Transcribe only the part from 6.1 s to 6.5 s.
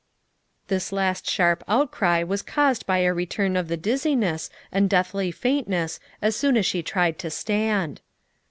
as